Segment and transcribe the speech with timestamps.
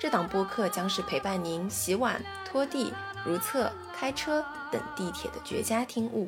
[0.00, 2.90] 这档播客将是陪伴您洗碗、拖地、
[3.22, 4.42] 如厕、开车
[4.72, 6.26] 等地铁的绝佳听物。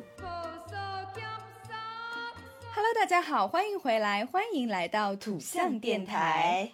[2.75, 6.69] Hello，大家好，欢迎回来，欢迎来到土象电台。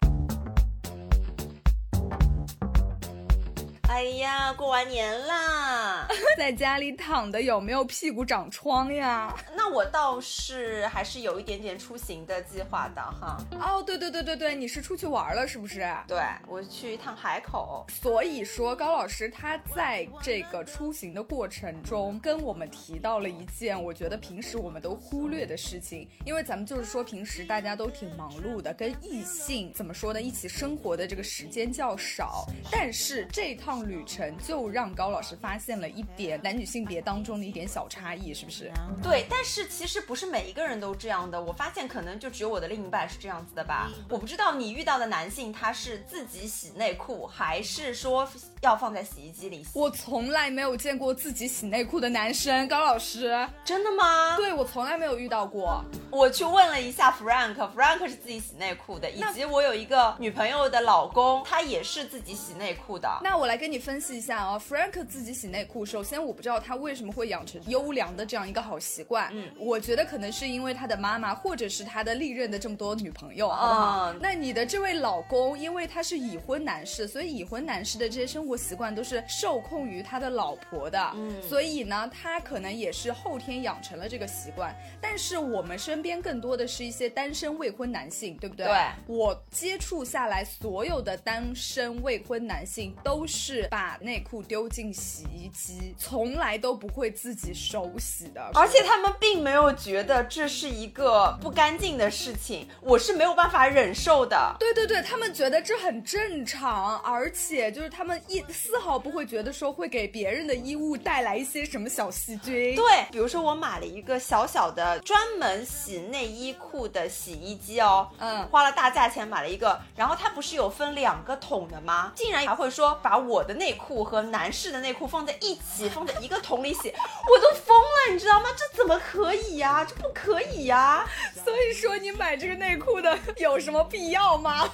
[3.90, 6.08] 哎呀，过完年啦，
[6.38, 9.36] 在家里躺的有没有屁股长疮呀？
[9.58, 13.38] 那我倒是还是有一点点出行的计划的哈。
[13.60, 15.80] 哦，对对对对对，你是出去玩了是不是？
[16.08, 17.84] 对，我去一趟海口。
[17.90, 33.79] 所以说高老师他在这个出行的过程中跟我们提到了一件我觉得平时我们都忽略的事情，因为咱们就是说平时大家都挺忙碌的，跟异性怎么说呢，一起生活的这个时间较少，但是这趟。
[33.84, 38.70] 旅程就让高老师发现了一点男女性别当中的一点小差异，是不是？
[39.02, 41.42] 对，但是其实不是每一个人都这样的。
[41.42, 43.90] 我发现可能就只有我的另一半是这样子的吧。
[44.10, 48.28] 我不知道你遇到的男性他是自己洗内裤，还是说
[48.62, 49.70] 要放在洗衣机里洗？
[49.74, 54.36] 我从来没有见过自己洗内裤的男生，高老师，真的吗？
[54.36, 55.82] 对，我从来没有遇到过。
[56.12, 63.10] 我去问了一下 Frank，Frank 是自己洗内裤的，以及我有一个女朋友的老公，他也是自己洗内裤的。
[63.24, 63.69] 那我来跟。
[63.70, 65.86] 你分析一下啊，Frank 自己洗内裤。
[65.86, 69.30] 首先，我不知道他为什么会养成优良的这样一个好习惯。
[69.32, 74.14] 嗯，我觉得可能是因为他的妈妈，或者是他的历任的这么多女朋友，好不好？
[74.14, 81.12] 那你的这位老公，因为他是已婚男士，所以已婚男士的这些生活习惯都是受控于他的老婆的。
[81.16, 84.76] 嗯，所以呢，他可能也是后天养成了这个习惯。
[85.00, 88.66] 但是我们身边更多的是一些单身未婚男性，对不对？
[88.66, 88.76] 对，
[89.06, 93.59] 我接触下来，所有的单身未婚男性都是。
[93.70, 104.56] 把内裤丢进洗衣机，从来都不会自己手洗的，而且他们并没有觉得这是一个不干净的事情，我是没有办法忍受的。
[104.60, 112.76] 对对对，他们觉得这很正常，而且就是他们一丝毫不会觉得说会给别人的衣物带来一些什么小细菌。
[112.76, 122.12] 对，比如说我买了一个小小的专门洗内衣裤的洗衣机哦，嗯，花了大价钱买了一个，然后它不是有分两个桶的吗？
[122.16, 123.44] 竟然还会说把我。
[123.54, 126.94] 内裤和男士的内裤放在一起，放在一个桶里洗，
[127.28, 128.48] 我都疯了，你知道吗？
[128.58, 129.86] 这怎么可以呀？
[129.86, 131.06] 这不可以呀！
[131.44, 134.70] 所以说，你买这个内裤的有什么必要吗？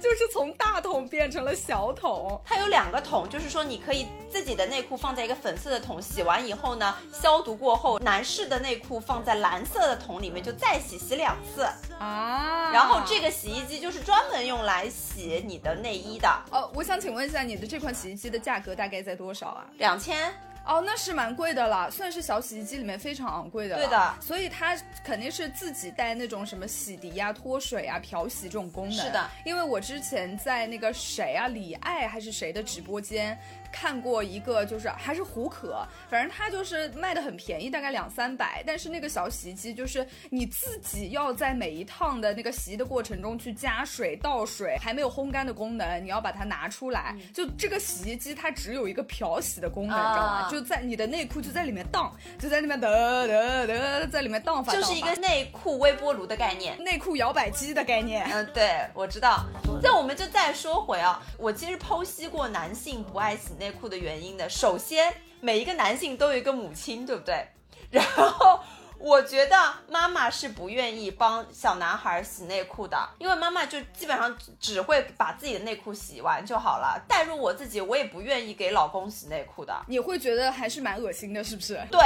[0.00, 11.66] 就是从大桶变成了小桶，它有两个桶，就是说你可以自己的内裤放在一个粉色的桶，洗完以后呢，消毒过后，男士的内裤放在蓝色的桶里面就再洗，洗两次
[11.98, 12.70] 啊。
[12.72, 16.28] 然后这个洗衣机就是专门用来洗你的内衣的。
[16.50, 19.66] 哦，我想请问一下，你的这款洗衣机的价格大概在多少啊？
[19.78, 20.32] 两千。
[20.68, 23.74] 哦，那是蛮贵的了，算是小洗衣机里面非常昂贵的。
[23.74, 29.06] 对的，所以它肯定是自己带那种什么洗涤呀、脱水啊、漂洗这种功能。
[29.06, 33.36] 是的，因为我之前在那个谁啊，李艾还是谁的直播间。
[33.72, 38.62] 看过一个，就是还是胡可，反正它就是卖的很便宜，大概两三百。
[38.66, 47.14] 但是那个小洗衣机就是你自己要在每一趟的那个洗的过程中去加水、倒水，还没有烘干的功能，你要把它拿出来。
[47.34, 50.48] 就这个洗衣机它只有一个漂洗的功能，你知道吗？
[50.50, 58.26] 就在你的内裤就在里面荡，就在那边得得得在里面荡法，就是一个内裤微波炉的概念，内裤摇摆机的概念。
[58.32, 59.44] 嗯，对，我知道。
[59.82, 63.57] 那我们就再说回啊，我其实剖析过男性不爱洗。
[63.58, 64.48] 内裤的原因呢？
[64.48, 67.48] 首先，每一个男性都有一个母亲，对不对？
[67.90, 68.60] 然后。
[69.00, 69.56] 我觉得
[69.88, 77.00] 妈妈是不愿意帮小男孩洗内裤的，因为妈妈就基本上只会把自己的内裤洗完就好了。
[77.08, 79.74] 代入我自己，我也不愿意给老公洗内裤的。
[79.86, 81.80] 你会觉得还是蛮恶心的，是不是？
[81.90, 82.00] 对，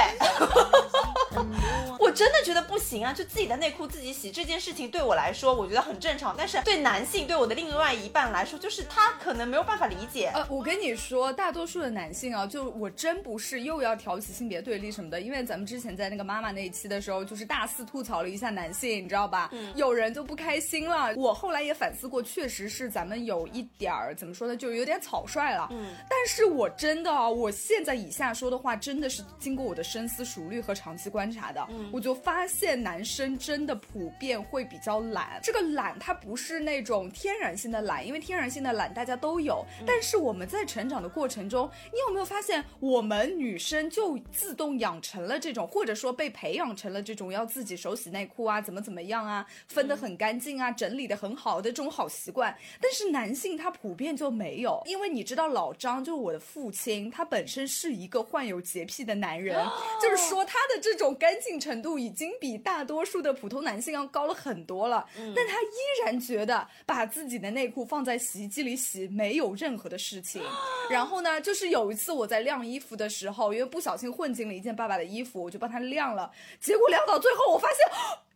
[1.99, 3.13] 我真的觉得不行啊！
[3.13, 10.31] 就自己的内裤自己洗这件事情，对我来说我觉得很正常，但是对男性，对我的另外一半来说，就是他可能没有办法理解。
[10.35, 16.82] 呃，我跟你说，大多数的男性啊，就我真不是又要挑起性别对立什么的，因为咱们之前在那个妈妈那一期。
[16.87, 19.49] 的时候就是大肆吐槽了一下男性，你知道吧？
[19.53, 21.15] 嗯，有人就不开心了。
[21.17, 25.69] 我后来也反思过，确实是咱们有一点儿怎么说呢，就有点草率了。
[25.71, 31.23] 嗯，但是我真的啊，我现在以下说的话真的是经过我的深思熟虑和长期观。
[31.23, 35.39] 观察的，我就发现男生真的普遍会比较懒。
[35.41, 39.65] 这个懒它不是那种天然性的懒，因为天然性的懒大家都有。
[39.87, 52.57] 但是我们在成长的过程中，你有没有发现，我们女生就自动养成了这种，或者说被培养成了这种要自己手洗内裤啊，怎么怎么样啊，分得很干净啊，整理得很好的这种好习惯。
[52.81, 59.65] 但是男性他普遍就没有，因为你知道老张就是我的父亲，他本身是一个患有洁癖的男人，
[60.01, 70.43] 就是说他的这种干净程度已经比大多数的普通男性要高了很多了，但他依然觉得把自己的内裤放在洗衣机里洗没有任何的事情。
[70.91, 76.31] 然后呢，就是有一次我在晾衣服的时候，因为不小心混进了一件爸爸的衣服，我就帮他晾了，
[76.63, 77.79] 结果晾到最后，我发现。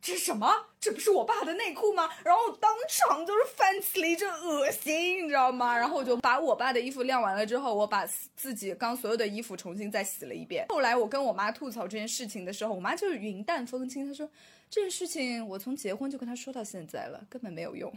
[0.02, 0.66] 这是什么？
[0.78, 2.08] 这不是我爸的内裤吗？
[2.22, 5.76] 然后当场就是泛起了一阵恶心，你知道吗？
[5.76, 8.06] 然后我就把我爸的衣服晾完了之后，我把
[8.36, 10.64] 自己刚所有的衣服重新再洗了一遍。
[10.68, 14.30] 后来我跟我妈吐槽这件事情的时候，我妈就是云淡风轻，她说
[14.70, 17.92] 这件事情我从结婚就跟她说到现在了，根本没有用。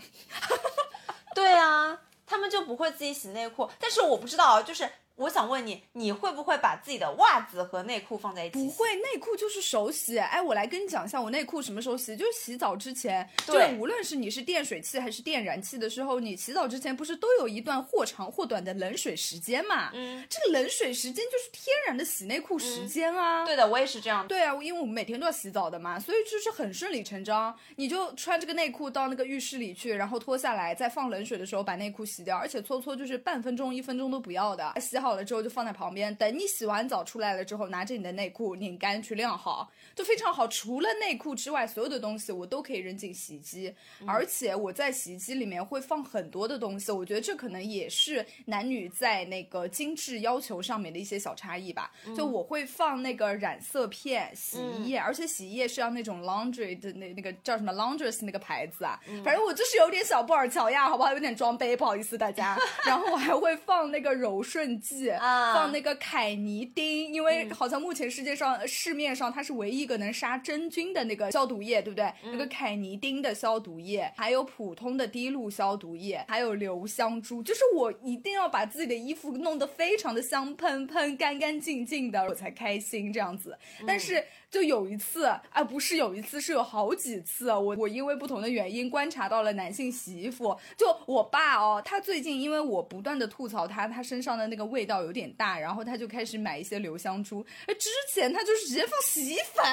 [1.35, 4.89] 对啊，他们就不会自己洗内裤，但是我不知道，就是。
[5.19, 8.53] 我想问你，你会不会把自己的袜子和内裤放在一起？
[8.53, 10.17] 不会，内裤就是手洗。
[10.17, 12.15] 哎，我来跟你讲一下，我内裤什么时候洗？
[12.15, 13.29] 就是洗澡之前。
[13.45, 19.91] 对，无论是你是电水器还是电燃气的时候，你洗澡之前不是都有一段或长或短的冷水时间嘛？
[19.93, 23.43] 嗯，这个冷水时间就是天然的洗内裤时间啊。
[23.45, 24.25] 对的，我也是这样。
[24.25, 27.53] 对啊，因为我们每天都要洗澡的嘛，所以就是很顺理成章。
[27.75, 34.73] 你就穿这个内裤到那个浴室里去，然后脱下来，在放冷水的时候把内裤洗掉，而且搓搓就是半分钟、一分钟都不要的。
[34.79, 35.08] 洗好。
[35.09, 40.47] 好了之后就放在旁边，等你洗完澡出来了之后，拿着你的内裤拧干去晾好，就非常好。
[40.47, 43.73] 除了内裤之外，所有的东西我都可以扔进洗衣机，
[44.05, 46.91] 而且我在洗衣机里面会放很多的东西。
[46.91, 51.91] 我觉得这可能也是男女在那个精致要求上面的一些小差异吧。
[52.15, 58.99] 就我会放那个染色片、洗衣液，而且洗衣液是要那种 laundry 的那那个叫什么 laundress 那个牌子啊。
[59.23, 61.11] 反正我就是有点小布尔乔亚，好不好？
[61.13, 62.57] 有点装杯，不好意思大家。
[62.85, 64.98] 然后我还会放那个柔顺剂。
[65.07, 72.11] 放那个凯尼丁，因为好像目前世界上市面上它是唯一一个能杀真菌的那个消毒液，对不对？
[72.23, 83.57] 那个凯尼丁的消毒液，还有普通的滴露消毒液，还有留香珠，就是我一定要把自己的衣服弄得非常的香喷喷、干干净净的，我才开心这样子。
[83.85, 84.23] 但是。
[84.51, 87.51] 就有一次，啊，不是有一次，是有好几次。
[87.51, 90.57] 我我因为不同的原因观察到了男性洗衣服。
[90.75, 97.45] 就我爸哦，他最近因为我不断的吐槽他，他身上的那个味道有点大，然后他就开始买一些留香珠。
[97.67, 99.63] 哎，之前他就是直接放洗衣粉，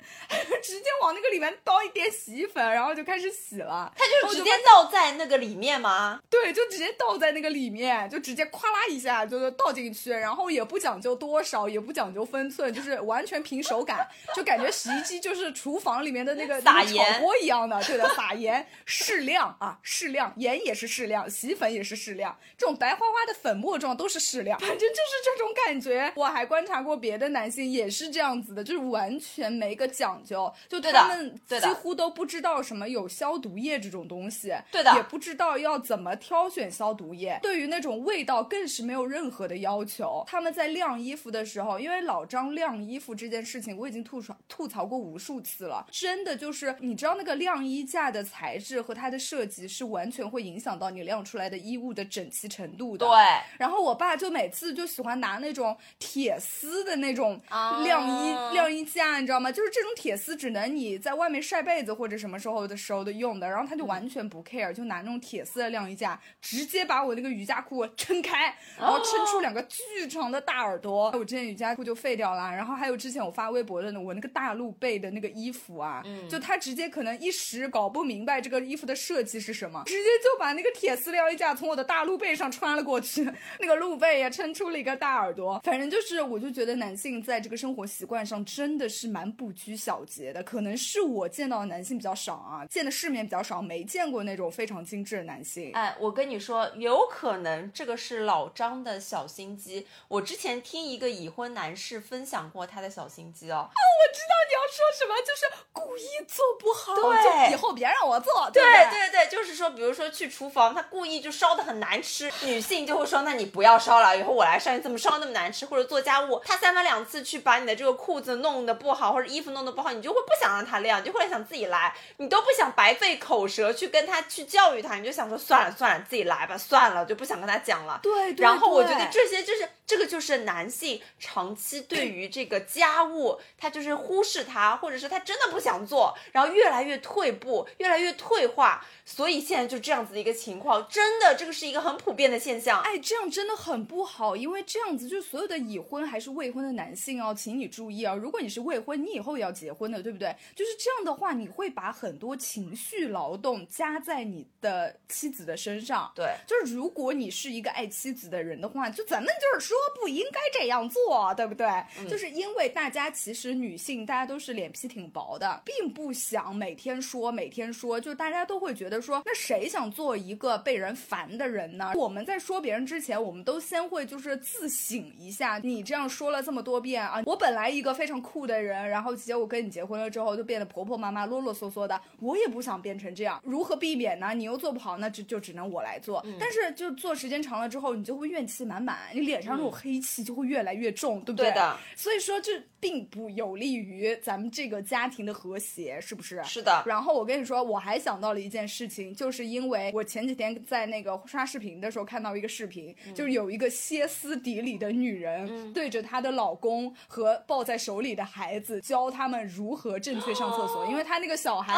[0.62, 3.92] 直接往那个里面倒一点洗衣粉，然后就开始洗了。
[3.94, 6.20] 他就直接倒在那个里面吗？
[6.30, 14.08] 对，就直接倒在那个里面，就直接咵啦一下就是倒进去，然后也不讲究多少，也不讲究分寸，就是完全凭手感。
[14.34, 24.92] 就感觉洗衣机就是厨房里面的那个撒炒锅一样的，对的，撒盐适量啊，适量，盐也是适量，洗衣粉也是适量，这种白花花的粉末状都是适量， 反正就是
[25.24, 26.12] 这种感觉。
[26.16, 40.24] 我还观察过别的男性也是这样子的，就是完全没个讲究，就他们几乎都不知道什么有消毒液这种东西，对的，也不知道要怎么挑选消毒液，对于那种味道更是没有任何的要求。
[40.26, 44.36] 他们在晾衣服的时候，因为老张晾衣服这件事情，我已经吐槽。
[44.46, 53.06] 吐槽过无数次了，真的就是你知道那个晾衣架的材质和它的设计是完全会影响到你晾出来的衣物的整齐程度的。
[53.06, 53.16] 对。
[53.58, 57.40] 然后我爸就每次就喜欢拿那种铁丝的那种
[57.82, 59.50] 晾衣晾衣架，你知道吗？
[59.50, 63.48] 就是这种铁丝只能你在外面晒被子或者什么时候的时候的用的。
[63.48, 71.10] 然后他就完全不 care，就拿那种铁丝的晾衣架，直接把我那个瑜伽裤撑开，然后撑出两个巨长的大耳朵。
[71.12, 72.42] 我之前瑜伽裤就废掉了。
[72.52, 74.42] 然后还有之前我发微博的呢，我那个大。
[74.42, 83.22] 大露背的那个衣服啊，就他直接可能一时搞不明白这个衣服的设计是什么，直接就把那个铁丝晾衣架从我的大露背上穿了过去，
[83.60, 85.60] 那个露背也撑出了一个大耳朵。
[85.62, 95.70] 反正就是，我就觉得男性在这个生活习惯上真的是蛮不拘小节的，可能是我见到的男性比较少啊，见的世面比较少，没见过那种非常精致的男性。
[95.74, 99.86] 哎，我跟你说，有可能这个是老张的小心机。
[100.08, 103.70] 我之前听一个已婚男士分享过他的小心机哦。
[104.00, 108.50] 我知道你要说什么，就是故意做不好，对，以后别让我做。
[108.50, 115.66] 对对对，就是说，比如说去厨房，他故意就烧的很难吃，女性就会说，那你不要烧了，以后我来烧，你怎么烧那么难吃？
[115.66, 128.00] 或者做家务，他三番两次去把你的这个裤子弄得不好，或者衣服弄得不好，你就会不想让他晾，你就会想自己来，你都不想白费口舌去跟他去教育他，你就想说算了算了，自己来吧，算了，就不想跟他讲了。
[128.02, 142.80] 对，然后我觉得这些就是这个就是男性长期对于这个家务，他就是就是忽视他，或者是他真的不想做，然后越来越退步，越来越退化，所以现在就这样子的一个情况，真的这个是一个很普遍的现象。
[142.82, 150.34] 哎，这样真的很不好，因为这样子就是所有的已婚还是未婚的男性哦，请你注意啊，如果你是未婚，你以后也要结婚的，对不对？
[150.54, 156.10] 就是这样的话，你会把很多情绪劳动加在你的妻子的身上。
[156.14, 161.66] 对，就是如果你是一个爱妻子的人的话，就咱们就是说不应该这样做，对不对？
[162.08, 171.92] 就是因为大家其实女性大家都是脸皮挺薄的，并不想每天说每天说，就大家都会觉得说，那谁想做一个被人烦的人呢？
[171.96, 184.32] 我们在说别人之前，我们都先会就是自省一下，你这样说了这么多遍啊，我本来一个非常酷的人，然后结果跟你结婚了之后就变得婆婆妈妈啰啰嗦嗦的，我也不想变成这样，如何避免呢？
[184.34, 186.24] 你又做不好，那就就只能我来做。
[186.38, 191.50] 但是就做时间长了之后，你就会怨气满满，你脸上那种黑气就会越来越重，对不对？
[191.50, 191.76] 对的。
[191.96, 196.42] 所以说这并不有利于咱们这个家庭的和谐，是不是？
[196.44, 196.82] 是的。
[196.86, 211.72] 然后我跟你说，我还想到了一件事情，就是因为我前几天在那个刷视频的时候看到一个视频，就是有一个歇斯底里的女人对着她的老公和抱在手里的孩子教他们如何正确上厕所，因为她那个小孩，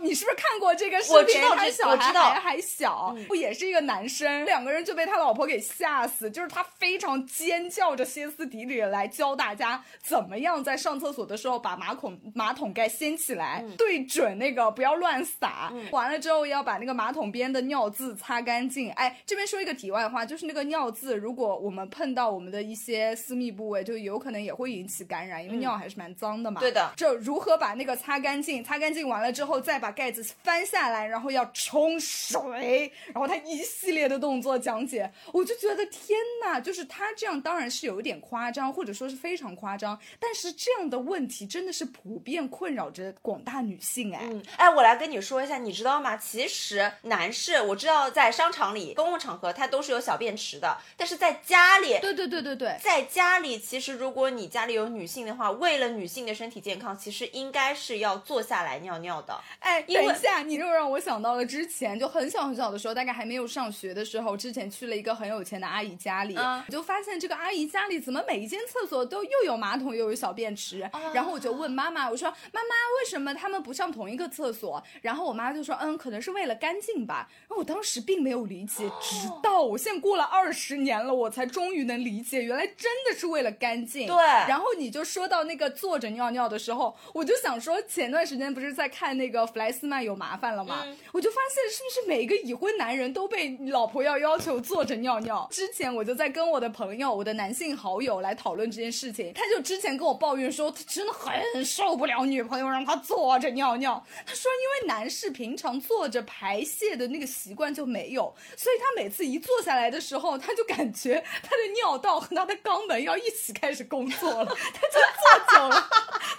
[0.00, 1.16] 你你是不是看过这个视频？
[1.16, 18.90] 我知道，他小孩还还小，不也是一个男生，两个人就被他老婆给吓死，就是他非常尖叫着歇斯底里来教大家怎么样在上厕所的时候把马桶马桶盖掀起来，对准那个不要乱撒，完了之后要把那个马桶边的尿渍擦干净。
[18.92, 26.60] 哎，这边说一个题外话，就是那个尿渍，如果我们碰到我们的一些私密部位，就有可能也会引起感染，因为尿还是蛮脏的嘛。
[26.60, 44.20] 对的，就如何把那个擦干净，擦干净完了之后再把盖子翻下来，然后要冲水，然后他一系列的动作讲解，我就觉得天呐，就是他这样当然是有一点夸张，或者说是非常夸张，但是这样的问题真的是普遍困扰着广大女性哎。
[44.22, 46.16] 嗯，哎，我来跟你说一下，你知道吗？
[46.24, 59.38] 其实男士我知道在商场里、公共场合他都是有小便池的，但是在家里，对对对对对，在家里其实如果你家里有女性的话，为了女性的身体健康，其实应该是要坐下来尿尿的。
[59.60, 74.82] 哎，等一下，你又让我想到了之前就很小很小的时候，大概还没有上学的时候，之前去了一个很有钱的阿姨家里，我就发现这个阿姨家里怎么每一间厕所都又有马桶又有小便池，然后我就问妈妈，我说妈妈为什么他们不上同一个厕所？
[75.02, 77.28] 然后我妈就说，嗯，可能是为了干净吧。
[77.42, 84.06] 然后我当时并没有理解，直到我现在过了二十年了，我才终于能理解，原来真的是为了干净。
[84.06, 84.16] 对。
[84.16, 90.84] 然后你就说到那个坐着尿尿的时候，我就想说，前段时间不是在看那个弗莱斯曼有麻烦了吗？
[91.12, 95.48] 我就发现是不是每一个已婚男人都被老婆要要求坐着尿尿？
[95.50, 104.04] 之前我就在跟我的朋友、我的男性好友来讨论这件事情，他就之前跟我抱怨说，他真的很受不了女朋友让他坐着尿尿。
[104.26, 115.88] 他说，因为男士平常坐着排泄的那个习惯就没有，所以他每次一坐下来的时候，他就感觉他的尿道和他的肛门要一起开始工作了，他就坐久了，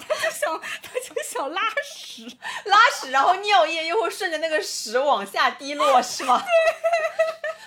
[0.07, 2.25] 他就想，他就想拉屎，
[2.65, 6.43] 拉屎，然后尿液又会顺着那个屎往下滴落，是吗？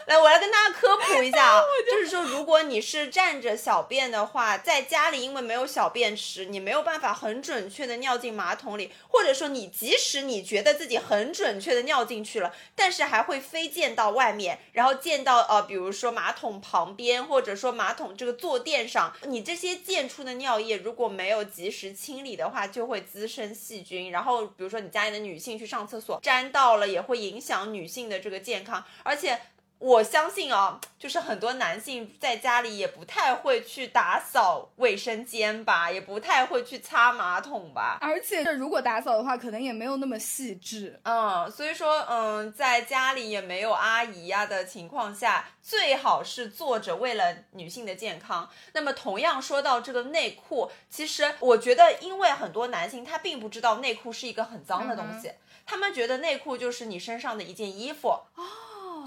[0.07, 29.41] 来，我来跟大家科普一下啊，就是说，如果你是站着小便的话，在家里因为没有小便池，你没有办法很准确的尿进马桶里，或者说你即使你觉得自己很准确的尿进去了，但是还会飞溅到外面，然后溅到呃，比如说马桶旁边，或者说马桶这个坐垫上，你这些溅出的尿液如果没有及时清理的话，就会滋生细菌，然后比如说你家里的女性去上厕所沾到了，也会影响女性的这个健康，而且。
[29.79, 37.99] 我相信啊，就是很多男性在家里也不太会去打扫卫生间吧，也不太会去擦马桶吧。
[38.01, 40.99] 而且，如果打扫的话，可能也没有那么细致。
[41.05, 48.51] 嗯，所以说，嗯，在家里也没有阿姨呀的情况下，最好是坐着，为了女性的健康。
[48.73, 55.31] 那么，同样说到这个内裤，其实我觉得，因为很多男性他并不知道内裤是一个很脏的东西，
[55.65, 58.09] 他们觉得内裤就是你身上的一件衣服。
[58.09, 58.45] 哦。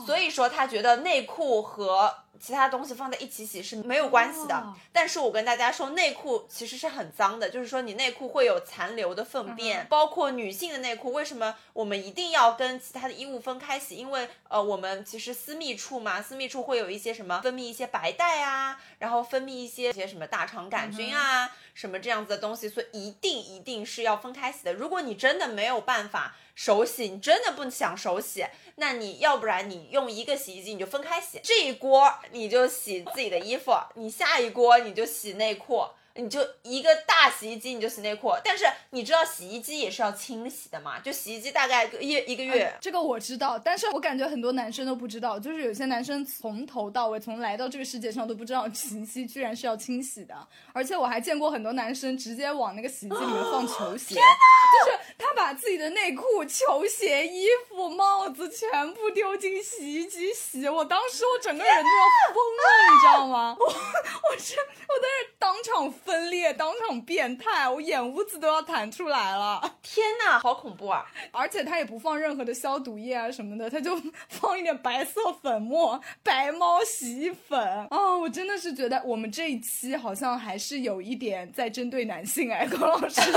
[0.06, 4.56] 所以说，他觉得内裤和其他东西放在一起洗是没有关系的。
[4.56, 13.96] 哦但是我跟大家说，内裤其实是很脏的，就是说你内裤会有残留的粪嗯便，包括女性的内裤，为什么我们一定要跟其他的衣物分开洗？
[13.96, 24.74] 因为呃，我们其实私密处嘛，私密处会有一些什么分泌一些白带啊，然后分泌一些一些什么大肠杆菌啊，什么这样子的东西，所以一定一定是要分开洗的。
[24.74, 28.46] 如果你真的没有办法手洗，你真的不想手洗，
[28.76, 35.86] 那你要不然你用一个洗衣机你就分开洗，这一锅你就洗自己的衣服，你下一锅你就洗内裤。
[36.16, 41.00] 你就一个大洗衣机，你就洗内裤，但是你知道洗衣机也是要清洗的嘛？
[41.00, 50.36] 就洗衣机大概一一个月，这个我知道，但是我感觉很多男生都不知道，就是有些男生从头到尾，从来到这个世界上都不知道洗衣机居然是要清洗的，
[50.74, 63.56] 而且我还见过很多男生直接往那个洗衣机里面放球鞋，就是他把自己的内裤、球鞋、衣服、帽子全部丢进洗衣机洗，我当时我整个人都要疯了，你知道吗？
[63.60, 69.62] 我我这我在这当场分裂，当场变态，我眼珠子都要弹出来了。
[69.82, 71.06] 天呐，好恐怖啊！
[71.32, 83.22] 而且他也不放任何的消毒液啊什么的，他就放一点白色粉末、白猫洗衣粉啊、我真的是觉得我们这一期好像还是有一点在针对男性哎，高老师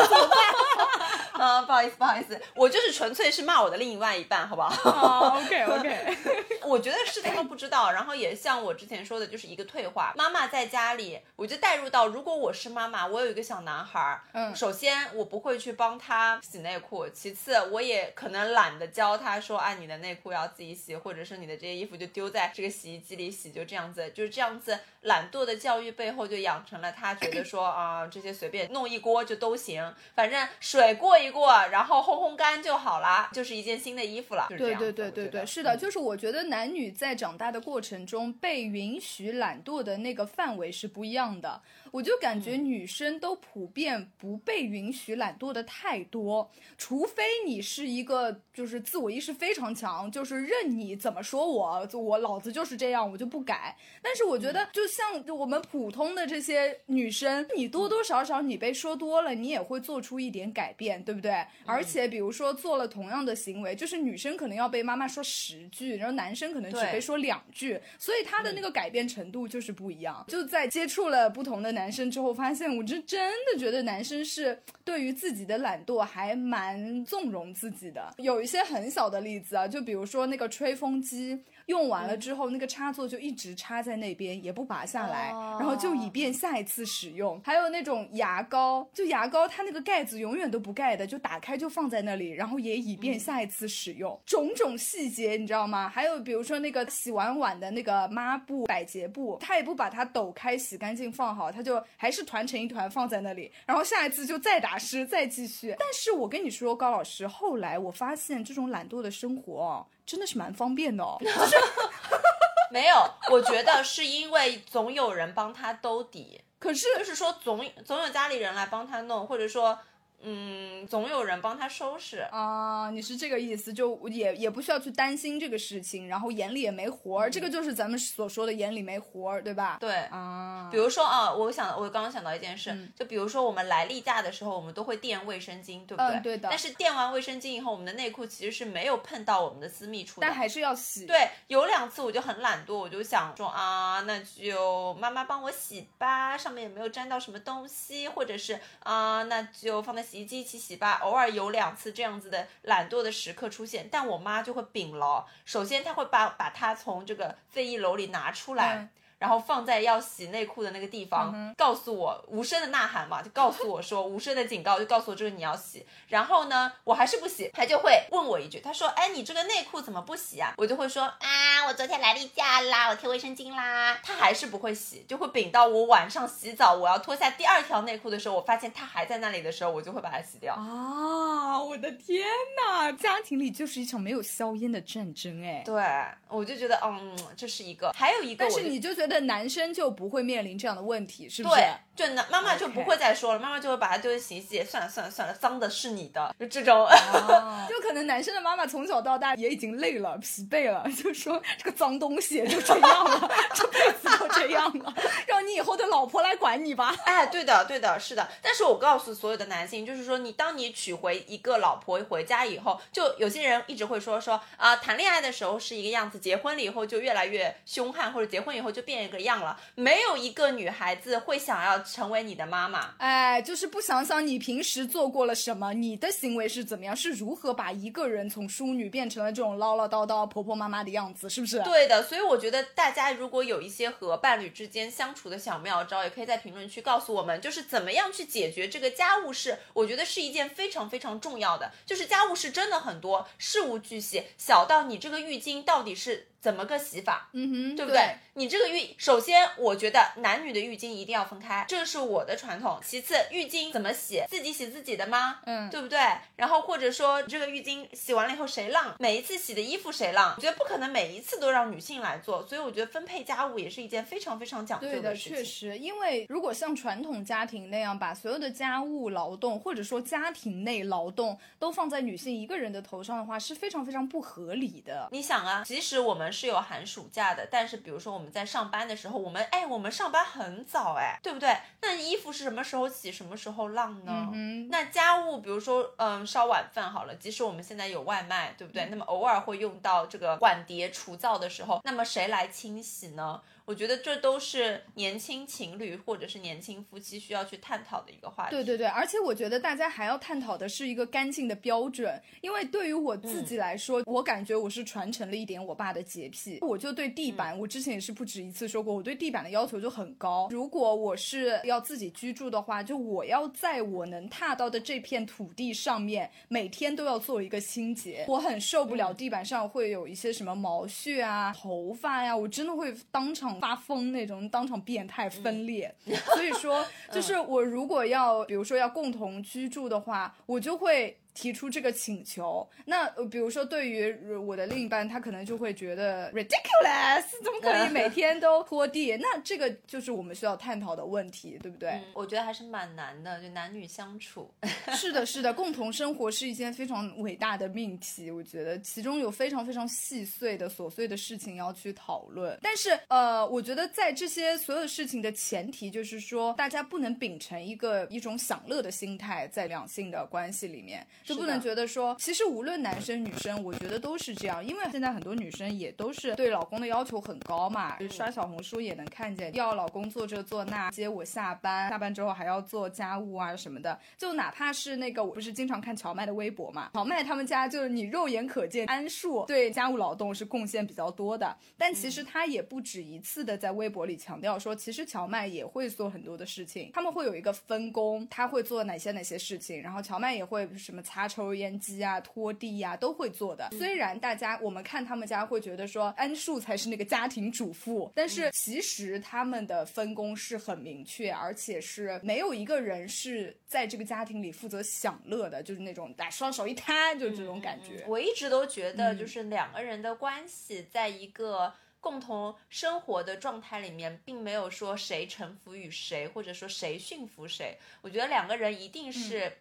[1.66, 4.90] 不好意思，不好意思，我就是纯粹是骂我的另外一半，好不好？
[4.90, 6.16] 啊？OK OK，
[6.74, 10.12] 我觉得是他们不知道，然后也像我之前说的，就是一个退化。
[10.16, 34.48] 妈妈在家里，我就带入到，如果我是妈妈，我有一个小男孩儿，嗯首先我不会去帮他洗内裤，其次我也可能懒得教他说，啊，你的内裤要自己洗，或者是你的这些衣服就丢在这个洗衣机里洗，就这样子，就是这样子懒惰的教育背后，就养成了他觉得说啊，这些随便弄一锅就都行，反正水过一过，然后烘烘干就好啦，就是一件新的衣服了。
[34.50, 41.60] 就是这对对对对对，是的，就是我觉得男男女在长大的过程中被允许懒惰的那个范围是不一样的。
[41.94, 53.76] 我就感觉女生都普遍不被允许懒惰的太多，除非你是一个就是自我意识非常强，就是任你怎么说我，就我老子就是这样，我就不改。
[54.02, 61.46] 但是我觉得，就像我们普通的这些女生，你多多少少你被说多了，你也会做出一点改变，对不对？
[61.64, 70.24] 而且比如说做了同样的行为，就是女生可能要被妈妈说十句，然后男生可能只对被说两句，所以他的那个改变程度就是不一样。
[70.26, 78.14] 就在接触了不同的男生之后，发现我这真的觉得男生是对于自己的懒惰还蛮纵容自己的。
[78.18, 81.42] 有一些很小的例子啊，就比如说那个吹风机。
[81.66, 87.40] 用完了之后，那个插座就一直插在那边，也不拔下来，哦然后就以便下一次使用。
[87.42, 94.20] 还有那种牙膏，就牙膏它那个盖子永远都不盖的，就打开就放在那里，然后也以便下一次使用。
[94.26, 95.88] 种种细节你知道吗？
[95.88, 105.74] 还有比如说那个洗完碗的那个抹布、百洁布，它也不把它抖开洗干净放好，它就还是团成一团放在那里，然后下一次就再打湿再继续。
[105.78, 111.16] 但是我跟你说，高老师，后来我发现这种懒惰的生活哦，真的是蛮方便的哦。
[112.70, 112.96] 没有，
[113.30, 119.78] 我觉得是因为总有人帮他兜底，可是就是说总总有家里人来帮他弄，或者说，
[120.24, 122.18] 嗯，总有人帮他收拾。
[122.30, 129.76] 啊、你是这个意思，就也也不需要去担心这个事情，然后眼里也没活儿，这个就是咱们所说的眼里没活儿，对吧？
[129.80, 136.16] 对，啊，比如说啊，我想我刚刚想到一件事，嗯就比如说我们来例假的时候，我们都会垫卫生巾，对不对？
[136.16, 140.26] 嗯对的但是垫完卫生巾以后，我们的内裤其实是没有碰到我们的私密处的。
[140.26, 141.06] 但还是要洗。
[141.06, 151.00] 对，有两次我就很懒惰，我就想说啊，那就妈妈帮我洗吧，上面也没有沾到什么东西，或者是啊，那就放在洗衣机一起洗吧。
[151.02, 158.88] 偶尔有两次这样子的懒惰的时刻出现，但我妈就会秉牢，首先她会把把它从这个废衣篓里拿出来。
[159.24, 165.86] 然后放在要洗内裤的那个地方，告诉我无声的呐喊嘛，就告诉我说无声的警告，就告诉我这个你要洗。
[166.08, 180.54] 然后呢，我还是不洗，他就会问我一句，他说：“哎，你这个内裤怎么不洗啊？”我就会说：“啊，我昨天来例假啦，我贴卫生巾啦。”他还是不会洗，就会禀到我晚上洗澡，我要脱下第二条内裤的时候，我发现他还在那里的时候，我就会把它洗掉。
[180.54, 182.26] 啊，我的天
[182.58, 182.92] 哪！
[182.92, 185.62] 家庭里就是一场没有硝烟的战争，哎。
[185.64, 185.82] 对，
[186.28, 191.48] 我就觉得，嗯，这是一个，还有一个但，是你就觉得男生就不会面临这样的问题，是不
[191.93, 191.93] 是？
[191.96, 196.86] 就那妈妈就不会再说了，妈妈就会把它丢进洗衣机，算了算了算了，脏的是你的，就这种。
[196.86, 204.94] 哦 就可能男生的妈妈从小到大也已经累了、疲惫了，就说这个脏东西就这样了， 这辈子就这样了，
[205.26, 206.94] 让你以后的老婆来管管你吧。
[207.06, 208.28] 哎，对的，对的，是的。
[208.42, 219.58] 但是我告诉所有的男性，就是说，你当你娶回一个老婆回家以后，就有些人一直会说说啊，谈恋爱的时候是一个样子，结婚了以后就越来越凶悍，或者结婚以后就变一个样了。
[219.74, 222.94] 没有一个女孩子会想要成为你的妈妈。
[222.98, 231.60] 哎，就是不想想你平时做过了什么，你的行为是怎么样，是如何把一个人从淑女变成了这种唠唠叨叨、婆婆妈妈的样子，是不是？
[231.60, 239.58] 对的，所以我觉得大家如果有一些和伴侣之间相处的小妙招，也可以在评论区告诉我们，就是怎么样去解决这个家务事。
[239.74, 246.28] 我觉得是一件非常非常重要的，就是家务事真的很多，事无巨细，小到你这个浴巾到底是。
[246.44, 247.30] 怎么个洗法？
[247.32, 248.18] 嗯哼，对不对？
[248.34, 252.78] 你这个浴，首先我觉得男女的浴巾一定要分开，这个是我的传统。
[252.84, 254.22] 其次，浴巾怎么洗？
[254.28, 255.40] 自己洗自己的吗？
[255.46, 255.98] 嗯，对不对？
[256.36, 258.94] 然后或者说这个浴巾洗完了以后谁浪？
[258.98, 260.34] 每一次洗的衣服谁浪？
[260.36, 265.38] 我觉得不可能每一次都让女性来做，所以我觉得分配家务也是一件非常非常讲究的事情。
[265.38, 275.08] 确实，因为如果像传统家庭那样把所有的家务劳动或者说家庭内劳动都放在女性一个人的头上的话，是非常非常不合理的。
[275.10, 277.08] 你想啊，即使我们是有寒暑。
[277.14, 281.56] 假的，但是比如说我们在上班的时候，我们哎，我们上班很早哎，对不对？
[281.80, 284.30] 那衣服是什么时候洗，什么时候晾呢？
[284.68, 288.86] 那家务，比如说嗯，烧晚饭好了，即使我们现在有外卖，对不对？
[288.86, 293.40] 那么偶尔会用到这个碗碟除灶的时候，那么谁来清洗呢？
[293.66, 298.50] 我觉得这都是年轻情侣或者是年轻夫妻需要去探讨的一个话题。
[298.50, 310.48] 对对对，而且我觉得大家还要探讨的是一个干净的标准，因为对于我自己来说，我感觉我是传承了一点我爸的洁癖，我就对地板，我之前也是不止一次说过，我对地板的要求就很高。
[310.50, 318.26] 如果我是要自己居住的话，就我要在我能踏到的这片土地上面，每天都要做一个清洁。
[318.28, 323.53] 我很受不了地板上会有一些什么毛屑啊、头发呀，我真的会当场。
[323.60, 325.94] 发疯那种，当场变态分裂。
[326.34, 331.16] 所以说，就是我如果要，比如说要共同居住的话，我就会。
[331.34, 339.16] 提出这个请求，那比如说对于我的另一半，他可能就会觉得 ridiculous，怎么可以每天都拖地？
[339.20, 342.00] 那这个就是我们需要探讨的问题，对不对？
[342.14, 344.48] 我觉得还是蛮难的，就男女相处。
[344.94, 352.56] 是的，是的，共同生活是一件非常伟大的命题，我觉得其中有非常非常细碎的琐碎的事情要去讨论。
[352.62, 361.04] 但是，呃，我觉得在这些所有事情的前提，就是说大家不能秉承一个一种享乐的心态在两性的关系里面。
[361.24, 391.02] 就不能觉得说，其实无论男生女生，我觉得都是这样，因为现在很多女生也都是对老公的要求很高嘛，就刷小红书也能看见，要老公做这做那，接我下班，下班之后还要做家务啊什么的，就哪怕是那个，我不是经常看乔麦的微博嘛，乔麦他们家就是你肉眼可见，安树对家务劳动是贡献比较多的，但其实他也不止一次的在微博里强调说，其实乔麦也会做很多的事情，他们会有一个分工，他会做哪些哪些事情，然后乔麦也会什么。
[391.14, 393.68] 擦抽油烟机啊，拖地呀，都会做的。
[393.70, 408.04] 虽然大家我们看他们家会觉得说安树才是那个家庭主妇，但是其实他们的分工是很明确，而且是没有一个人是在这个家庭里负责享乐的，就是那种打双手一摊，就这种感觉。
[408.08, 417.78] 我一直都觉得，就是两个人的关系，在一个共同生活的状态里面，并没有说谁臣服于谁，或者说谁驯服谁。
[418.02, 419.52] 我觉得两个人一定是。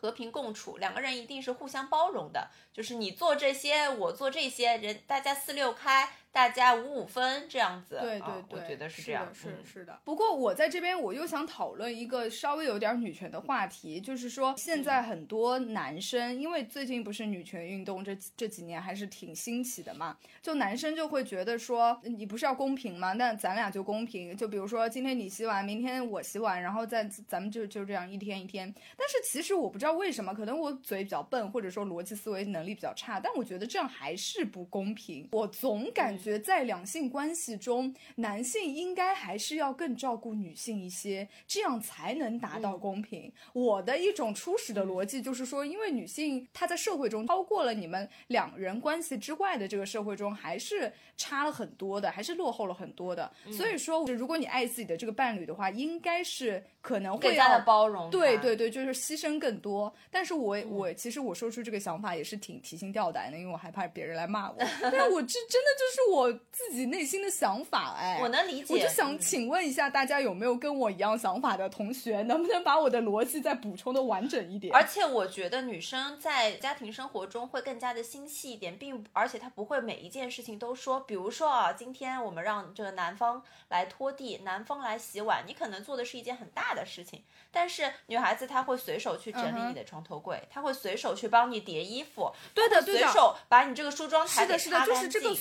[0.00, 6.10] 和平共处，两个人一定是互相包容的，就是你做这些，我做这些，人大家四六开。
[6.32, 9.98] 大家五五分这样子，对对对，我觉得是这样，是是的。
[10.04, 23.12] 不过我在这边我又想讨论一个稍微有点女权的话题，就是说现在很多男生，因为最近不是女权运动这这几年还是挺兴起的嘛，就男生就会觉得说你不是要公平吗？
[23.14, 28.72] 那咱俩就公平，就比如说今天你洗碗，明天我洗碗，然后再咱们就就这样一天一天。
[28.96, 35.28] 但是其实我不知道为什么，可能我嘴比较笨，或者说逻辑思维能力比较差，但我觉得这样还是不公平。
[35.32, 36.19] 我总感。
[36.20, 43.32] 觉在两性关系中，男性应该还是要更照顾女性一些，这样才能达到公平。
[43.54, 53.30] 我的一种初始的逻辑就是说，因为女性她在社会中超过了你们两人关系之外的这个社会中，还是差了很多的，还是落后了很多的。
[53.50, 58.10] 所以说，如果你爱自己的这个伴侣的话，应该是可能会更加的包容。
[58.10, 59.92] 对对对，就是牺牲更多。
[60.10, 64.56] 但是我我其实我说出这个想法也是挺提心吊胆的，因为我害怕别人来骂我。
[64.58, 66.09] 但我这真的就是。
[66.10, 68.74] 我自己内心的想法，哎，我能理解。
[68.74, 74.74] 我就想请问一下，大家有没有跟我一样想法的同学，能不能把我的逻辑再补充的完整一点？
[74.74, 95.36] 而且我觉得女生在家庭生活中会更加的心细一点，并而且她不会每一件事情都说，比如说啊，今天我们让这个男方来拖地，男方来洗碗，你可能做的是一件很大的事情，但是女孩子她会随手去整理你的床头柜，她会随手去帮你叠衣服，对的，随手把你这个梳妆台给擦干净，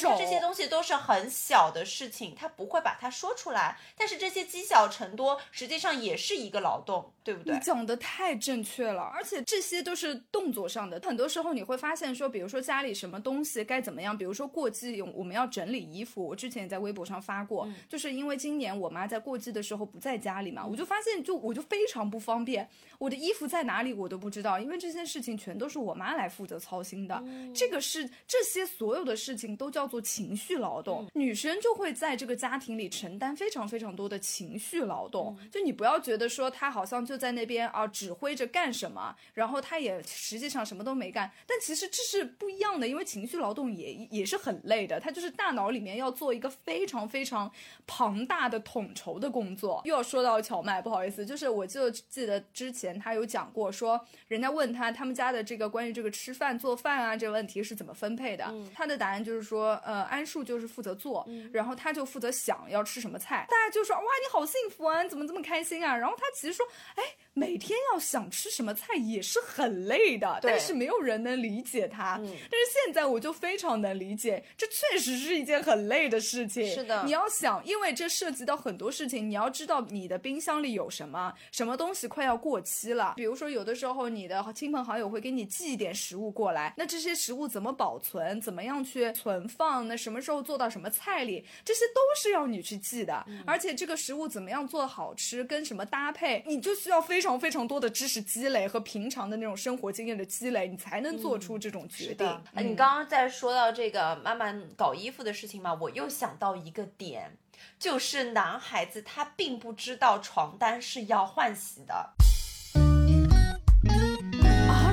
[0.00, 7.54] 是这些东西都是很小的事情，他不会把它说出来，但是这些积小成多，实际上也是一个劳动，对不对？
[7.54, 27.22] 你讲的太正确了，而且这些都是动作上的，很多时候你会发现说，比如说家里什么东西该怎么样，比如说过季我们要整理衣服，我之前也在微博上发过，就是因为今年我妈在过季的时候不在家里嘛，我就发现就我就非常不方便，我的衣服在哪里我都不知道，因为这件事情全都是我妈来负责操心的，
[27.54, 47.50] 这个是这些所有的事情都叫做情绪劳动，女生就会在这个家庭里承担非常非常多的情绪劳动，就你不要觉得说她好像就在那边啊指挥着干什么，然后她也实际上什么都没干，但其实这是不一样的，因为情绪劳动也也是很累的，她就是大脑里面要做一个非常非常
[47.86, 49.80] 庞大的统筹的工作。
[49.84, 65.96] 又要说到荞麦，不好意思，就是我就记得之前他有讲过，说人家问他他们家的这个关于这个吃饭做饭啊这个问题是怎么分配的，他的答案就是说，呃，安树就是负责做，然后他就负责想要吃什么菜，大家就说哇你好幸福啊，你怎么这么开心啊？
[65.96, 67.02] 然后他其实说，哎。
[67.34, 72.16] 每天要想吃什么菜也是很累的，但是没有人能理解他。
[72.18, 76.70] 但是现在我就非常能理解，这确实是一件很累的事情。
[76.70, 83.14] 是的，你要想，因为这涉及到很多事情，你要知道你的冰箱里有什么，什么东西快要过期了。
[83.16, 93.24] 比如说，有的时候你的亲朋好友会给你寄一点食物过来，那这些食物怎么保存，怎么样去存放，那什么时候做到什么菜里，这些都是要你去记的。
[93.46, 97.21] 而且这个食物怎么样做好吃，跟什么搭配，你就需要非。
[97.22, 102.26] 非常非常多的知识积累和平常的那种生活经验的积累，你才能做出这种决定。
[102.56, 107.38] 你刚刚在说到这个妈妈搞衣服的事情嘛，我又想到一个点，
[107.78, 112.10] 就是男孩子他并不知道床单是要换洗的。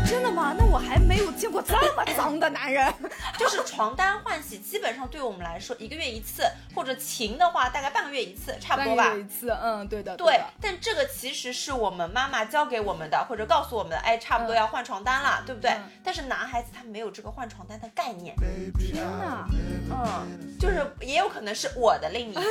[0.10, 0.56] 真的吗？
[0.58, 2.91] 那我还没有见过这么脏的男人。
[3.38, 6.43] 就是床单换洗，基本上对我们来说，一个月一次，
[6.74, 9.13] 或者勤的话，大概半个月一次，差不多吧。
[9.13, 10.17] 一次，嗯，对的。
[10.17, 15.72] 对，但这个其实是我们妈妈教给我们的，或者告诉我们的，哎，差不多要换床单了，对不对？
[16.04, 18.36] 但是男孩子他没有这个换床单的概念。
[18.80, 19.48] 天哪，
[19.91, 22.43] 嗯，就是也有可能是我的另一半。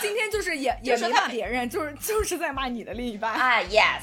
[0.00, 3.32] 今天就是也 也没骂别人，就是就是在骂你的另一半。
[3.32, 4.02] 啊，yes，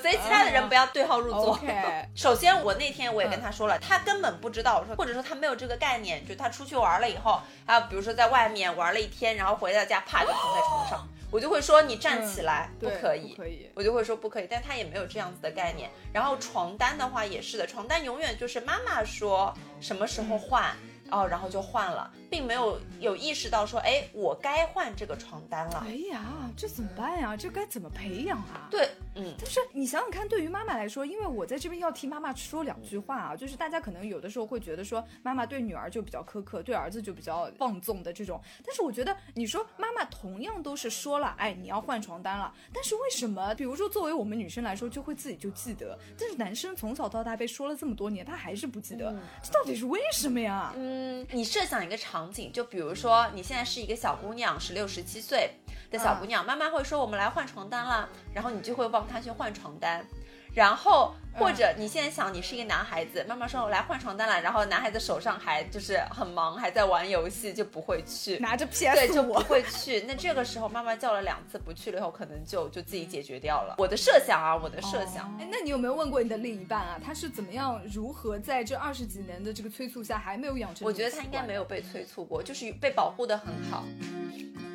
[0.00, 0.61] 所以其他的人。
[0.68, 1.58] 不要对号入座。
[2.14, 15.90] 首先我那天我也跟他说了，他根本不知道，说或者说他没有这个概念，就他出去玩了以后，还有比如说在外面玩了一天，然后回到家啪就躺在床上，我就会说你站起来，不可以，可以，我就会说不可以，但他也没有这样子的概念。
[16.12, 20.74] 然后床单的话也是的，床单永远就是妈妈说什么时候换。
[21.10, 25.84] 哦，然后就换了，并没有有意识到说，哎，我该换这个床单了。
[25.86, 27.36] 哎呀，这怎么办呀？
[27.36, 28.68] 这该怎么培养啊？
[28.70, 38.40] 对，嗯，但是你想想看，对于妈妈来说，因为我在这边要替妈妈说两句话啊，就是大家可能有的时候会觉得说，妈妈对女儿就比较苛刻，对儿子就比较放纵的这种。
[38.64, 50.72] 但是我觉得，你说妈妈同样都是说了，哎，你要换床单了，但是为什么，比如说作为我们女生来说，就会自己就记得，但是男生从小到大被说了这么多年，他还是不记得，这到底是为什么呀？
[50.76, 51.01] 嗯。
[51.02, 55.50] 嗯，你设想一个场景，就比如说你现在是一个小姑娘，十六、十七岁
[55.90, 60.06] 的小姑娘，妈妈会说我们来换床单了，然后你就会帮她去换床单，
[60.54, 61.14] 然后。
[61.34, 70.00] 或者你现在想你是一个男孩子，妈妈说我来换床单了，然后男孩子手上还就是很忙，还在玩游戏，就不会去拿着 PS，对，就不会去。
[70.06, 73.74] 那这个时候妈妈叫了两次不去了以后，可能就就自己解决掉了。
[73.78, 75.34] 我的设想啊，我的设想。
[75.40, 77.00] 哎，那你有没有问过你的另一半啊？
[77.02, 80.86] 他是怎么样如何在这二十几年的这个催促下还没有养成？
[80.86, 83.84] 我觉得他应该没有被催促过，就是被保护的很好，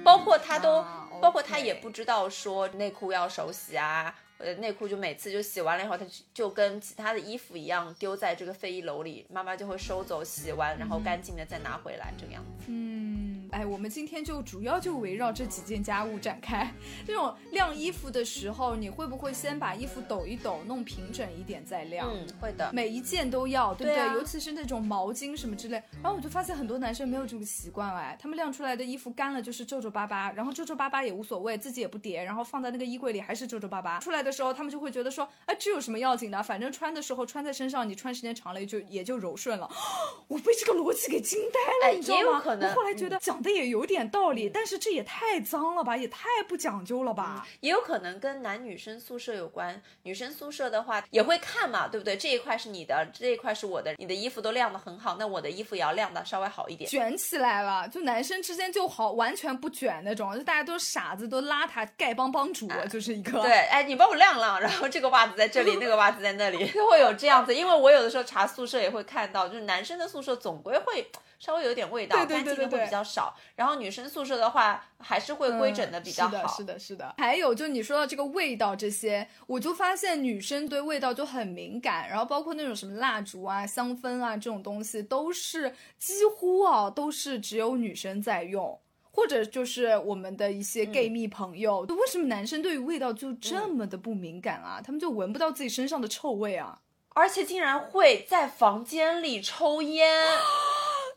[0.04, 0.84] 包括他都，
[1.22, 4.16] 包括他也不知道说内裤要手洗啊。
[4.38, 12.66] 呃，内裤就每次就洗完了以后，它就跟其他的衣服一样丢在这个废衣篓里，妈妈就会收走，洗完然后干净的再拿回来，这个样子。
[12.68, 13.07] 嗯。
[13.52, 16.72] 哎，我们今天就主要就围绕这几件家务展开。
[17.06, 22.10] 这种晾衣服的时候，你会不会先把衣服抖一抖，弄平整一点再晾？
[22.10, 22.72] 嗯，会的。
[22.74, 23.96] 每一件都要，对不对？
[23.96, 25.82] 对啊尤其是那种毛巾什么之类。
[26.02, 34.00] 然后我就发现很多男生没有这个习惯，哎，他们晾出来的衣服干了就是皱皱巴巴，然后皱皱巴巴也无所谓，自己也不叠，然后放在那个衣柜里还是皱皱巴巴。
[34.00, 36.42] 出来的时候，他们就会觉得说，哎，这有什么要紧的？
[36.44, 39.70] 反正穿的时候穿在身上，你穿时间长了也就也就柔顺了。
[40.28, 42.24] 我被这个逻辑给惊呆了，哎你知道吗？
[42.24, 47.48] 也有可能嗯我后来觉得讲的也有点道理，但是这也太脏了吧，也太不讲究了吧。
[47.62, 49.82] 也有可能跟男女生宿舍有关。
[50.04, 52.18] 女生宿舍的话也会看嘛，对不对？
[52.18, 56.90] 这一块是你的，这一块是我的，你的衣服都晾得很好，那我的衣服也要晾得稍微好一点。
[56.90, 63.42] 卷起来了，就男生之间就好，完全不卷那种，就大家都是傻子，都邋遢，丐帮帮主，就是一个。
[63.42, 67.54] 对，哎，你帮我晾晾，然后这个袜子在这里，那个袜子在那里， 就会有这样子。
[67.54, 73.36] 因为我有的时候查宿舍也会看到，就是男生的宿舍总归会稍微有点味道，对对对干净的会比较少。
[73.56, 76.30] 然后女生宿舍的话，还是会规整的比较好。
[76.30, 77.16] 嗯是的，是的，是的。
[77.18, 88.80] 还有就你说到这个味道这些，我就发现女生对味道就很敏感，然后包括那种什么蜡烛啊、香氛啊这种东西，都是几乎啊都是只有女生在用。
[89.12, 94.80] 或者就是我们的一些嗯 gay 蜜朋友，为什么男生对于味道就这么的不敏感啊？
[94.80, 96.82] 他们就闻不到自己身上的臭味啊？
[97.16, 100.24] 而且竟然会在房间里抽烟，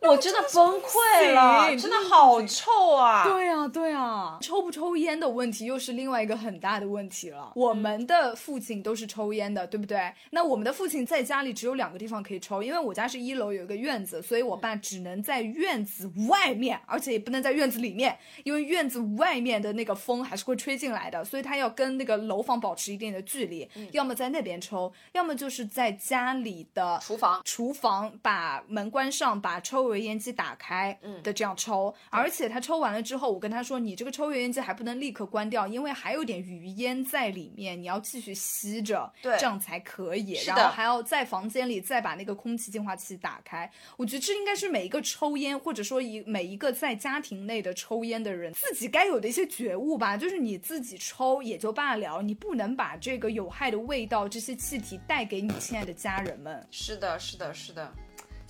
[0.09, 3.23] 我真的崩溃了，真的好臭啊！
[3.25, 7.53] 对啊，对啊，抽不抽烟的问题又是另外一个很大的问题了。
[7.55, 10.11] 我们的父亲都是抽烟的，对不对？
[10.31, 40.33] 那我们的父亲在家里只有两个地方可以抽，因为我家是一楼有一个院子，所以我爸只能在院子外面，而且也不能在院子里面，因为院子外面的那个风还是会吹进来的，所以他要跟那个楼房保持一定的距离，要么在那边抽，要么就是在家里的厨房厨房把门关上，把抽油烟机打开嗯的这样抽，而且他抽完了之后，我跟他说，你这个抽油烟机还不能立刻关掉，因为还有点余烟在里面，你要继续吸着，对这样才可以。
[40.47, 43.71] 然后还要在房间里再把那个空气净化器打开。
[43.97, 50.17] 我觉得这应该是每一个抽烟，或者说一每一个在家庭内的抽烟的人自己该有的一些觉悟吧。
[50.17, 56.67] 就是你自己抽也就罢了，你不能把这个有害的味道、这些气体带给你亲爱的家人们。
[56.71, 57.93] 是的，是的，是的。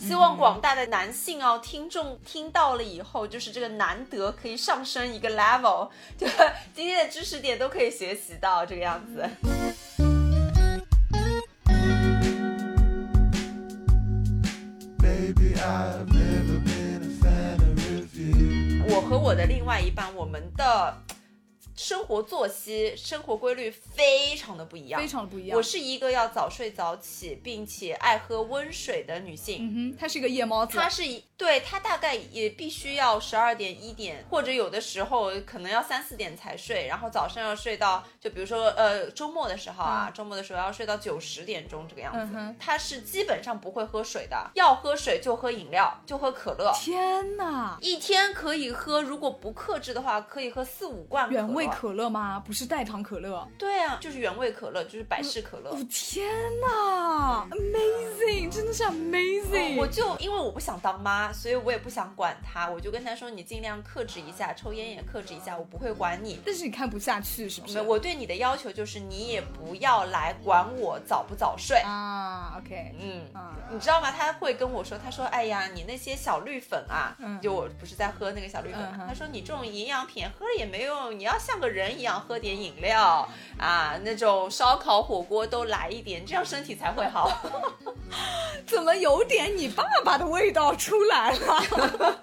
[0.01, 6.27] 希望广大的男性哦，听众听到了以后，就是这个难得可以上升一个 level， 就
[6.75, 9.29] 今天的知识点都可以学习到这个样子。
[14.99, 18.85] Baby, I've never been a fan of review.
[18.89, 20.97] 我和我的另外一半，我们的
[21.91, 25.57] 生活作息、生活规律非常的不一样，非常的不一样。
[25.59, 29.59] 我是一个要早睡早起，并且爱喝温水的女性。
[29.61, 42.21] 嗯哼，她是一个夜猫子，她是一对她大概也必须要十二点一点，或者有的时候可能要三四点才睡，然后早上要睡到就比如说呃周末的时候啊，嗯周末的时候要睡到九十点钟这个样子。
[42.21, 46.73] 嗯哼她是基本上不会喝水的，要喝水就喝饮料，就喝可乐。
[46.73, 47.77] 天哪！
[47.81, 51.67] 一天可以喝，如果不克制的话，可以喝四五罐可乐原味。
[51.80, 52.43] 可乐吗？
[52.45, 53.47] 不是代糖可乐。
[53.59, 55.71] 对啊，就是原味可乐，就是百事可乐。
[55.71, 56.27] 哦天
[56.61, 59.77] 哪，amazing，真的是 amazing。
[59.77, 66.41] 我就因为我不想当妈，所以我也不想管他，我就跟他说：“你尽量克制一下，抽烟也克制一下，我不会管你。
[66.45, 67.81] 但是你看不下去是不是？
[67.81, 71.79] 我对你的要求就是，你也不要来管我早不早睡。
[71.79, 74.11] 啊，OK，嗯，啊，你知道吗？
[74.11, 83.29] 他会跟我说，他说：“哎呀，你那些小绿粉啊，嗯就我不是在喝那个小绿粉嘛，嗯他说你这种营养品喝了也没用，你要像个人一样喝点饮料
[83.59, 87.31] 啊，那种烧烤火锅都来一点，这样身体才会好。
[88.67, 92.19] 怎么有点你爸爸的味道出来了？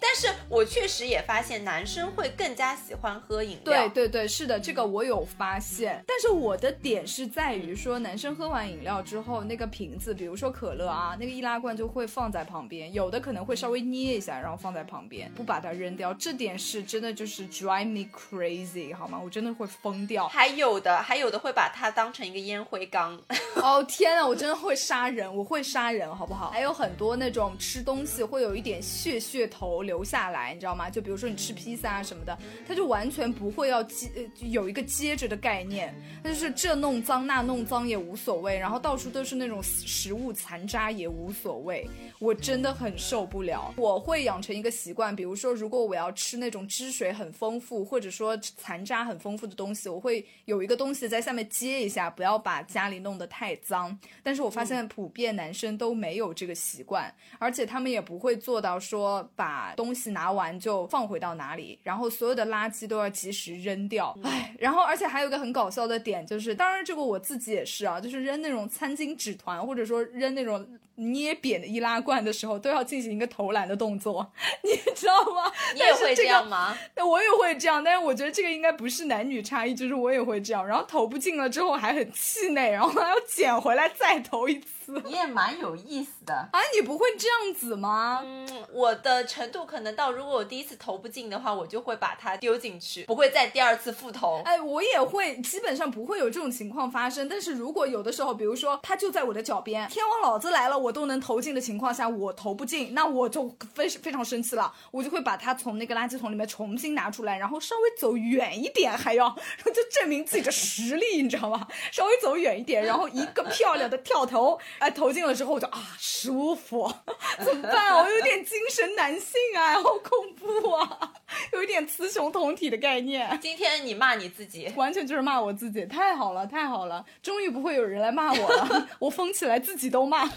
[0.00, 3.64] 但是我确实也发现，男生会更加喜欢喝饮料。
[3.64, 6.02] 对对对，是的，这个我有发现。
[6.06, 16.14] 但是我的点是在于说，男生喝完饮料之后，那个瓶子，比如说可乐啊，那个易拉罐就会放在旁边，有的可能会稍微捏一下，然后放在旁边，不把它扔掉。
[16.14, 19.20] 这点是真的就是 drive me crazy，好吗？
[19.22, 20.28] 我真的会疯掉。
[20.28, 23.18] 还有的，还有的会把它当成一个烟灰缸。
[23.62, 26.50] 哦天啊，我真的会杀人，我会杀人，好不好？
[26.50, 30.88] 还有很多那种吃东西会有一点血血头留下来，你知道吗？
[30.88, 43.74] 就比如说你吃披萨啊什么的，它就完全不会要接呃有一个接着的概念，它就是这弄脏那弄脏也无所谓，然后到处都是那种食物残渣也无所谓，我真的很受不了。
[43.76, 53.98] 我会养成一个习惯，比如说如果我要吃那种汁水很丰富或者说残渣很丰富的东西，我会有一个东西在下面接一下，不要把家里弄得太脏。
[54.22, 64.14] 但是我发现普遍男生都没有这个习惯，而且他们也不会做到说把东东西拿完就放回到哪里，然后所有的垃圾都要及时扔掉。
[64.22, 74.30] 唉，然后而且还有一个很搞笑的点就是，当然这个我自己也是啊，就是扔那种餐巾纸团或者说扔那种捏扁的易拉罐的时候，都要进行一个投篮的动作，
[74.62, 75.52] 你知道吗？
[75.74, 76.76] 你也会这样吗？
[76.94, 84.68] 那，我也会这样，但是我觉得这个应该不是男女差异，就是我也会这样，然后投不进了之后还很气馁，然后还要捡回来再投一次。
[85.04, 86.34] 你也蛮有意思的。
[86.34, 88.22] 啊，你不会这样子吗？
[88.24, 94.40] 嗯，我的程度可能到，如果我第一次投不进的话，我就会把它丢进去，不会再第二次复投。
[94.46, 97.28] 哎，我也会，基本上不会有这种情况发生。
[97.28, 109.28] 但是如果有的时候，比如说他就在我的脚边，天王老子来了，我都能投进的情况下，我投不进，那我就非非常生气了，我就会把它从那个垃圾桶里面重新拿出来，然后稍微走远一点，还要
[109.64, 111.66] 就证明自己的实力，你知道吗？
[111.92, 116.90] 稍微走远一点，然后一个漂亮的跳投，哎，投进了之后我就啊舒服，
[117.44, 118.02] 怎么办啊？
[118.02, 121.12] 我有点精神男性啊，好恐怖啊，
[121.52, 123.38] 有一点雌雄同体的概念。
[123.40, 130.28] 今天你骂你自己，完全就是骂我自己，太好了，太好了，终于不会有人来骂我了， 我疯起来自己都骂。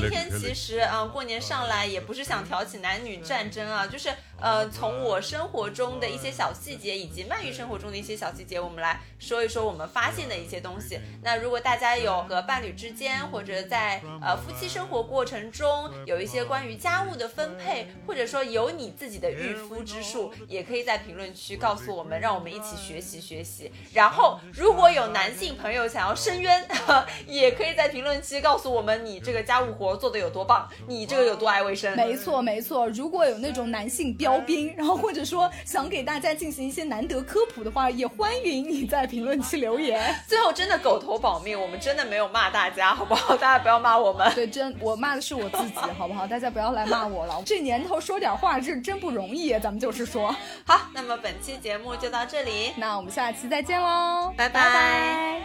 [0.00, 11.00] 今天其实啊、呃过年上来也不是想挑起男女战争啊，就是呃，从我生活中的一些小细节，以及曼玉生活中的一些小细节，我们来说一说我们发现的一些东西。
[11.22, 23.72] 那如果大家有和伴侣之间，或者在呃夫妻生活过程中有一些关于家务的分配，或者说有你自己的御夫之术，也可以在评论区告诉我们，让我们一起学习学习。
[23.92, 26.64] 然后，如果有男性朋友想要申冤，
[27.26, 31.94] 也可以在评论区告诉我们你这个家务活做的有多棒，你这个有多爱卫生。
[31.96, 32.88] 没错，没错。
[32.88, 40.14] 如果有那种男性标兵，然后或者说想给大家进行一些难得科普的话，也欢迎你在评论区留言。
[40.26, 43.36] 最后真的狗头保命，我们真的没有骂大家，好不好？
[43.38, 44.30] 大家不要骂我们。
[44.34, 46.26] 对，真我骂的是我自己，好不好？
[46.26, 47.42] 大家不要来骂我了。
[47.44, 50.34] 这年头说点话是真不容易，咱们就是说。
[50.64, 55.40] 好，那么本期节目就到这里，那我们下期再见喽，拜拜拜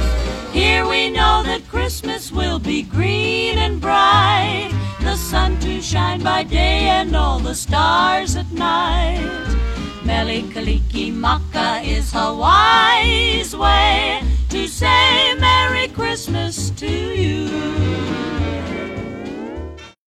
[0.00, 0.07] 拜
[0.58, 6.42] Here we know that Christmas will be green and bright, the sun to shine by
[6.42, 9.22] day and all the stars at night.
[10.02, 17.46] Melikaliki Maka is Hawaii's way to say Merry Christmas to you.